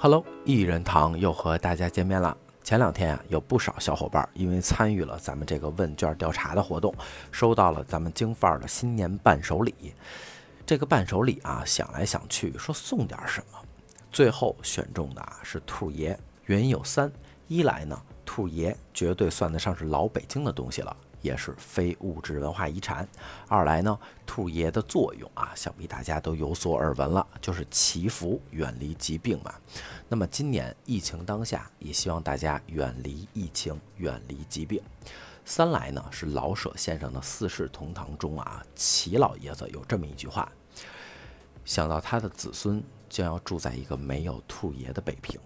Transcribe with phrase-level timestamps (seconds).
[0.00, 2.36] Hello，一人堂又和大家见面了。
[2.62, 6.94] 前两天啊，有不少小伙伴因为参与了咱们这个问卷调查的活动，
[7.32, 9.74] 收到了咱们京范儿的新年伴手礼。
[10.64, 13.58] 这个伴手礼啊，想来想去说送点什么，
[14.12, 16.16] 最后选中的啊是兔爷。
[16.44, 17.10] 原因有三：
[17.48, 20.96] 一来呢，兔爷绝对算得上是老北京的东西了。
[21.20, 23.08] 也是非物质文化遗产。
[23.48, 29.54] 二来呢，兔爷的作用啊，想必大家都有所耳闻了，就是祈福，远离疾病嘛。
[30.08, 34.82] 那么今年疫情当下，也希望大家远离疫情，远离疾病。
[35.44, 40.50] 三来呢，是老舍先生的《四世同堂》中啊，齐老爷子有这么一句话：
[41.64, 45.40] 想到他的子孙将要住在一个没有兔爷的北平，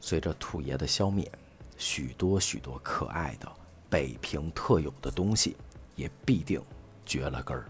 [0.00, 1.30] 随着兔爷的消灭，
[1.78, 3.50] 许多许多可爱的。
[3.90, 5.56] 北平特有的东西，
[5.96, 6.62] 也必定
[7.04, 7.66] 绝了根儿。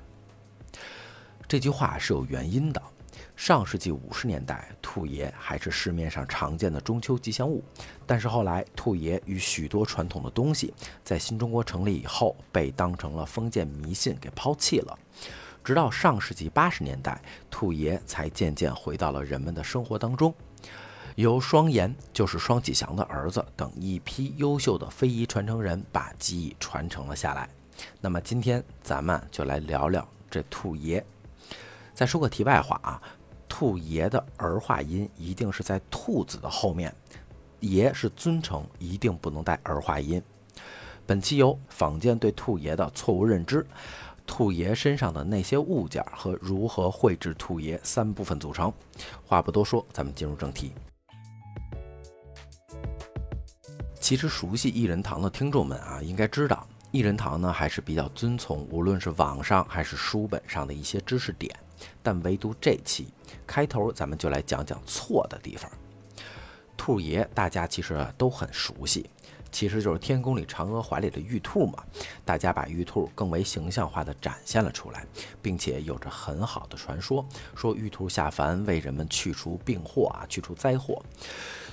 [1.48, 2.80] 这句话是有原因的。
[3.34, 7.64] 上世纪五十年代，兔爷还是市面上常见的中秋吉祥物，
[8.06, 14.98] 但是后来兔爷与许多传统的东西，在新中国成立以后，被当成了封建迷信给抛弃了。
[15.64, 20.34] 直到上世纪八十年代，兔爷才渐渐回到了人们的生活当中。
[21.20, 27.48] 由双岩，就是双启祥的儿子等一批优秀的非遗传承人把技艺传承了下来。
[28.00, 31.04] 那么今天咱们就来聊聊这兔爷。
[31.94, 33.02] 再说个题外话啊，
[33.48, 36.94] 兔爷的儿化音一定是在兔子的后面，
[37.60, 40.22] 爷是尊称，一定不能带儿化音。
[41.06, 43.66] 本期由坊间对兔爷的错误认知、
[44.26, 48.72] 兔爷身上的那些物件和如何绘制兔爷三部分组成。
[49.26, 50.72] 话不多说，咱们进入正题。
[54.10, 61.56] 其实熟悉一人堂的听众们啊，应该知道一人堂呢还是比较遵从无论是网上还是书本上的一些知识点，
[62.02, 63.06] 但唯独这期
[63.46, 65.70] 开头咱们就来讲讲错的地方。
[66.76, 69.08] 兔爷大家其实都很熟悉，
[69.52, 71.80] 其实就是天宫里嫦娥怀里的玉兔嘛。
[72.24, 75.06] 大家把玉兔更为形象化的展现了出来，
[75.40, 81.00] 并且有着很好的传说，说玉兔下凡为人们去除病祸啊，去除灾祸。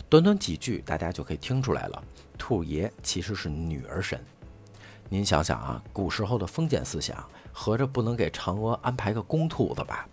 [0.09, 2.01] 短短几句，大家就可以听出来了。
[2.37, 4.17] 兔爷其实是女儿神，
[5.09, 10.07] 您想想啊，古时候的封建思想，合着不能给嫦娥安排个公兔子吧？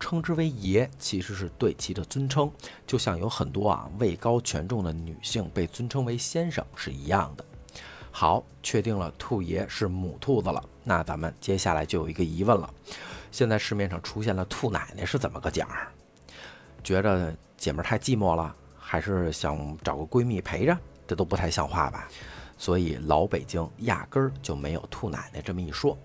[0.00, 2.50] 称之为爷，其实是对其的尊称，
[2.86, 7.44] 就像有很多啊位高权重的女性被尊称为先生是一样的。
[8.10, 12.68] 好，确定了兔爷是母兔子了，那咱们接下来就有一个疑问了：
[13.30, 15.68] 现在市面上出现了兔奶奶是怎么个讲？
[16.82, 18.56] 觉着姐妹太寂寞了，
[18.90, 20.76] 还是想找个闺蜜陪着？
[21.06, 22.08] 这都不太像话吧，
[22.58, 25.96] 所以老北京压根儿就没有兔奶奶这么一说。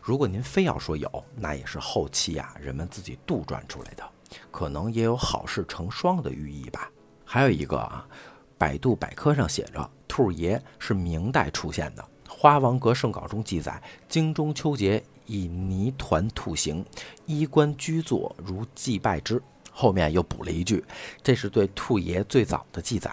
[0.00, 4.02] 如果您非要说有，那也是后期呀人们自己杜撰出来的，
[4.50, 6.90] 可能也有好事成双的寓意吧。
[7.22, 8.08] 还有一个啊，
[8.56, 13.78] 百度百科上写着，兔爷是明代出现的，《花王阁圣稿》中记载，
[14.08, 16.82] 京中秋节以泥团兔形，
[17.26, 19.42] 衣冠居坐如祭拜之。
[19.72, 20.84] 后面又补了一句，
[21.22, 23.10] 这是对兔爷最早的记载。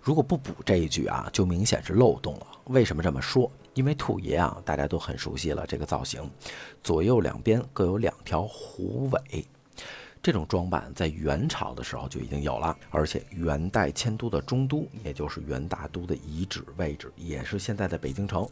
[0.00, 2.46] 如果不补这一句啊，就明显是漏洞了。
[2.64, 3.48] 为什么这么说？
[3.74, 6.28] 因为兔爷啊，大家都很熟悉了这个造型，
[6.82, 9.46] 左右两边各有两条虎尾。
[10.20, 18.48] 这种装扮在元朝的时候就已经有了，而且元代迁都的中都，也就是元大都的遗址位置，也是现在的北京城，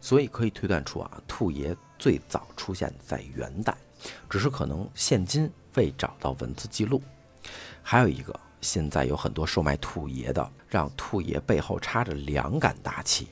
[0.00, 3.76] 所以可以推断出啊，兔爷最早出现在元代，
[4.30, 7.02] 只是可能现今未找到文字记录。
[7.82, 8.38] 还有一个。
[8.62, 13.28] 现在有很多售卖兔爷的，让兔爷背后插着两杆大旗，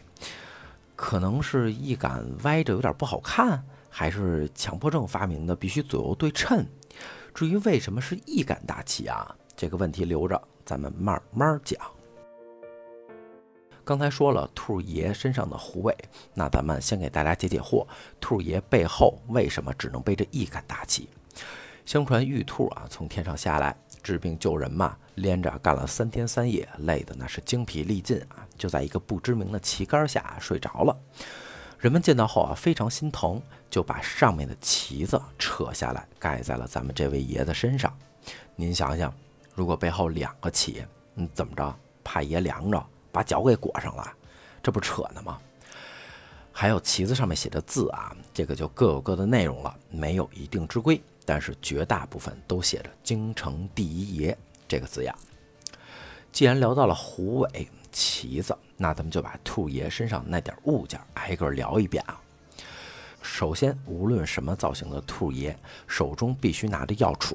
[0.97, 6.65] 可能是一杆歪着有点不好看，还是强迫症发明的必须左右对称。
[7.35, 11.79] 至于为什么是一杆大旗啊，这个问题留着咱们慢慢讲。
[13.85, 15.95] 刚才说了兔爷身上的虎尾，
[16.33, 17.87] 那咱们先给大家解解惑：
[18.19, 21.07] 兔爷背后为什么只能背着一杆大旗？
[21.89, 30.95] 相传玉兔啊从天上下来治病救人嘛，连着干了三天三夜，累得那是精疲力尽啊，就在一个不知名的旗杆下睡着了。
[31.79, 33.41] 人们见到后啊非常心疼，
[33.71, 37.91] 就把上面的旗子扯下来盖在了咱们这位爷的身上。
[38.55, 39.11] 您想想，
[39.55, 41.75] 如果背后两个旗，嗯，怎么着？
[42.05, 44.07] 怕爷凉着，把脚给裹上了，
[44.63, 45.39] 这不扯呢吗？
[46.53, 51.01] 还有旗子上面写的字啊，这个就各有各的内容了，没有一定之规。
[51.29, 54.35] 但是绝大部分都写着“京城第一爷”
[54.67, 55.15] 这个字样。
[56.33, 62.19] 既然聊到了虎尾旗子，那咱们就把兔爷身上那点物件挨个聊一遍啊。
[63.21, 65.55] 首先，无论什么造型的兔爷，
[65.87, 67.35] 手中必须拿着药杵，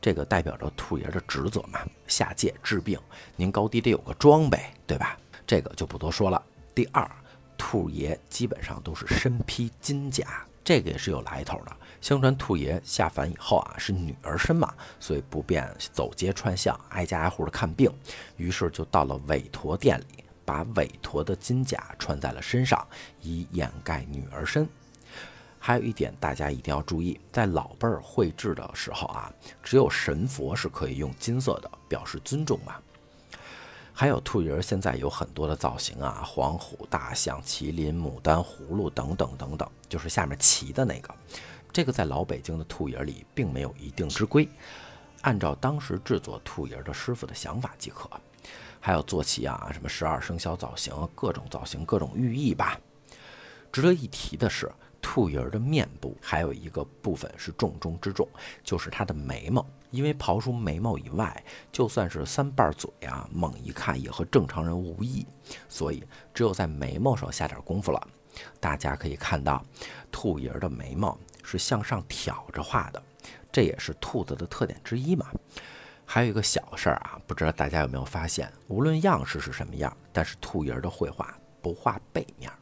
[0.00, 2.98] 这个代表着兔爷的职责嘛，下界治病。
[3.36, 5.16] 您高低得有个装备，对吧？
[5.46, 6.42] 这个就不多说了。
[6.74, 7.08] 第二，
[7.56, 11.74] 兔爷基本上都是身披金甲，这个也是有来头的。
[11.98, 14.70] 相传兔爷下凡以后啊，是女儿身嘛，
[15.00, 17.90] 所以不便走街串巷、挨家挨户的看病，
[18.36, 22.86] 于是就到了韦陀殿里，把韦陀的金甲穿在了身上，
[23.22, 24.68] 以掩盖女儿身。
[25.58, 29.32] 还有一点，大家一定要注意，在老辈儿绘制的时候啊，
[29.62, 32.74] 只有神佛是可以用金色的，表示尊重嘛。
[34.00, 41.12] 还有兔爷儿现在有很多的造型啊，黄虎、大象、麒麟、牡丹、葫芦等等等等，就是下面骑的那个。
[41.72, 44.48] 这个在老北京的兔爷儿里并没有一定之规，
[45.22, 48.08] 按照当时制作兔爷儿的师傅的想法即可。
[48.78, 52.78] 还有坐骑啊，什么十二生肖造型，各种造型，各种寓意吧。
[53.72, 54.70] 值得一提的是。
[55.10, 58.28] 兔爷儿的面部还有一个部分是重中之重，
[58.62, 59.64] 就是他的眉毛。
[59.90, 65.26] 因为刨除眉毛以外，就算是三瓣嘴啊，猛一看也和正常人无异。
[65.66, 68.08] 所以只有在眉毛上下点功夫了。
[68.60, 69.64] 大家可以看到，
[70.12, 73.02] 兔爷儿的眉毛是向上挑着画的，
[73.50, 75.26] 这也是兔子的特点之一嘛。
[76.04, 82.52] 还有一个小事儿啊，不知道大家有没有发现，无论样式是什么样，但是兔爷儿的绘画不画背面，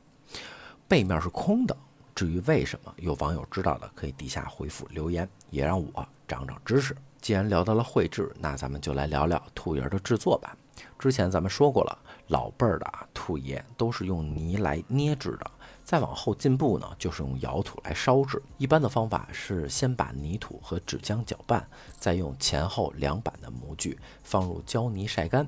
[0.87, 1.77] 背面是空的。
[2.17, 6.97] 至于为什么，有网友知道的可以底下回复留言，也让我长长知识。
[7.21, 10.57] 既然聊到了绘制，那咱们就来聊聊兔爷的制作吧。
[10.99, 11.99] 之前咱们说过了，
[12.29, 15.51] 老辈儿的啊兔爷都是用泥来捏制的，
[15.85, 18.43] 再往后进步呢，就是用窑土来烧制。
[18.57, 21.69] 一般的方法是先把泥土和纸浆搅拌，
[22.01, 25.47] 再用前后两板的模具放入胶泥晒干，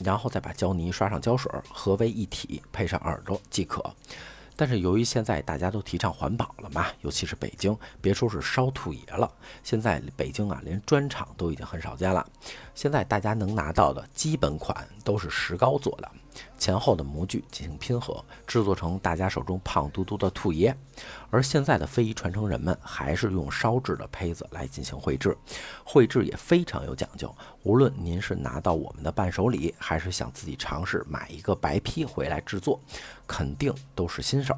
[0.00, 3.94] 然后再把胶泥刷上胶水，合为一体，配上耳朵即可。
[4.62, 9.28] 但是由于现在大家都提倡环保了嘛，尤其是北京，别说是烧兔爷了，
[9.64, 12.24] 现在北京啊，连砖厂都已经很少见了。
[12.72, 16.08] 现在大家能拿到的基本款都是石膏做的。
[16.58, 20.76] 前后的模具进行拼合，制作成大家手中胖嘟嘟的兔爷。
[21.30, 25.36] 而现在的非遗传承人们还是用烧制的胚子来进行绘制，
[25.84, 27.34] 绘制也非常有讲究。
[27.62, 32.80] 无论您是拿到我们的伴手礼，还是想自己尝试买一个白坯回来制作，
[33.26, 34.56] 肯定都是新手。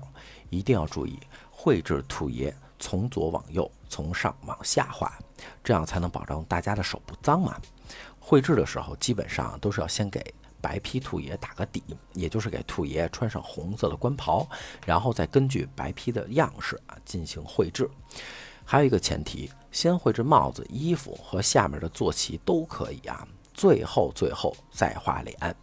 [0.51, 1.19] 一定要注意，
[1.51, 5.13] 绘制兔爷从左往右，从上往下画，
[5.65, 7.59] 这样才能保证大家的手不脏嘛。
[8.21, 10.35] 绘制的时候，基本上都是要先给。
[10.65, 11.83] 白坯兔爷打个底，
[12.15, 14.49] 也就是给兔爷穿上红色的官袍，
[14.87, 17.87] 然后再根据白坯的样式啊进行绘制。
[18.65, 25.55] 还有一个前提，先绘制帽子、衣服和下面的坐骑都可以啊，最后最后再画脸。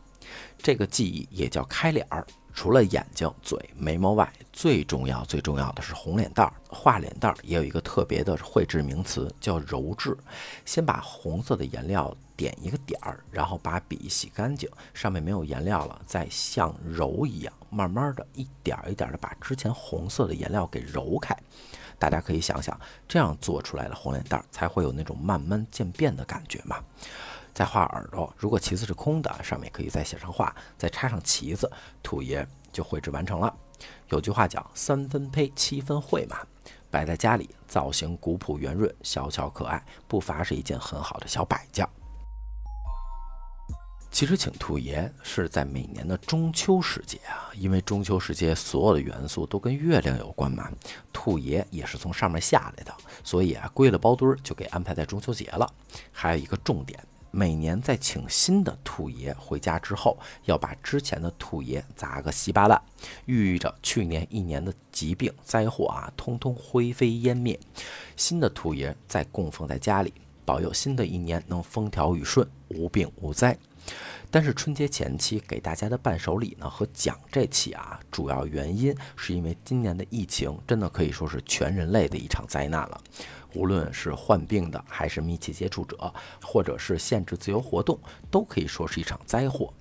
[0.60, 2.24] 这个技艺也叫开脸儿。
[2.54, 6.54] 除了眼睛、嘴、眉毛外，最重要、最重要的是红脸蛋儿。
[6.68, 10.16] 画脸蛋儿也有一个特别的绘制名词，叫揉制。
[10.66, 21.38] 先把红色的颜料点一个点儿，然后把笔洗干净，上面没有颜料了，再像揉一样，慢慢的一点一点的把之前红色的颜料给揉开。
[22.00, 22.76] 大家可以想想，
[23.08, 26.84] 这样做出来的红脸蛋儿才会有那种慢慢渐变的感觉嘛。
[27.54, 31.72] 再画耳朵，如果旗子是空的，上面可以再写上画，再插上旗子，
[32.02, 33.56] 兔爷就绘制完成了。
[34.10, 36.40] 有句话讲“三分胚，七分绘”嘛，
[36.90, 41.88] 摆在家里，造型古朴圆润，小巧可爱，不乏是一件很好的小摆件。
[44.12, 50.70] 其实请兔爷是在每年的中秋时节啊，因为中秋时节所有的元素都跟月亮有关嘛，
[51.14, 55.68] 兔爷也是从上面下来的，所以啊，归了包堆儿就给安排在中秋节了。
[56.12, 57.00] 还有一个重点。
[57.34, 62.82] 每年在请新的兔爷回家之后，要把之前的兔爷砸个稀巴烂，
[63.26, 67.58] 寓意着去年一年的疾病灾祸啊，通通灰飞烟灭。
[68.18, 70.14] 新的兔爷再供奉在家里，
[70.44, 73.58] 保佑新的一年能风调雨顺，无病无灾。
[74.30, 83.02] 但是春节前期给大家的伴手礼呢和奖这期啊，主要原因是因为今年的疫情真的可以说是全人类的一场灾难了。
[83.54, 89.74] 无论是患病的，还是密切接触者，或者是限制自由活动，都可以说是一场灾祸。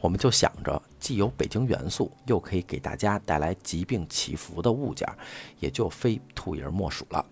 [0.00, 5.06] 我们就想着，既有北京元素，又可以给大家带来疾病祈福的物件，
[5.60, 7.24] 也就非兔爷儿莫属了。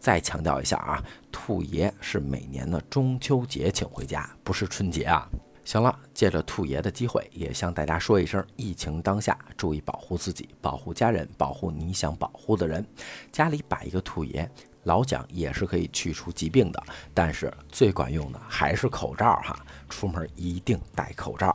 [0.00, 5.28] 再强调一下啊，兔爷是每年的中秋节请回家，不是春节啊。
[5.64, 12.84] 行了，借着兔爷的机会，也向大家说一声：疫情当下，注意保护自己，保护家人，保护你想保护的人。
[13.30, 14.50] 家里摆一个兔爷。
[14.84, 19.54] 老蒋也是可以去除疾病的，但是最管用的还是口罩哈，
[19.90, 21.54] 出门一定戴口罩。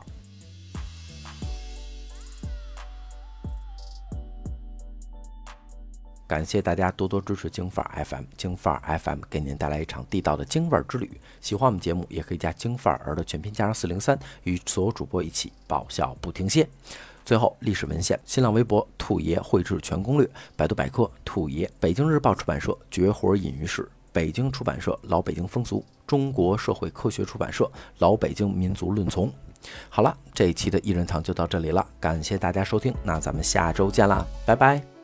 [6.36, 11.10] 感谢大家多多支持京范儿 FM，京范儿 FM 给您带来一场地道的京味儿之旅。
[11.40, 16.68] 喜欢我们节目，也可以加京范儿的全拼加上四零三，与所有主播一起爆笑不停歇。
[17.24, 27.66] 最后，历史文献：新浪微博兔爷绘制全攻略，百度百科兔爷，北京日报出版社绝活隐于史，北京出版社老北京风俗，中国社会科学出版社
[28.00, 29.32] 老北京民族论丛。
[29.88, 34.95] 好了，这一期的一人堂就到这里了，感谢大家收听，那咱们下周见啦，拜拜。